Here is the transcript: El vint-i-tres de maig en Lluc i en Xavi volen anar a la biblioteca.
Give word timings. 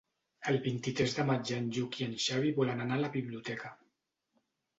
El 0.51 0.55
vint-i-tres 0.61 1.13
de 1.17 1.25
maig 1.27 1.51
en 1.57 1.67
Lluc 1.75 1.99
i 1.99 2.07
en 2.07 2.17
Xavi 2.25 2.55
volen 2.61 2.83
anar 2.87 2.99
a 3.01 3.05
la 3.05 3.13
biblioteca. 3.19 3.73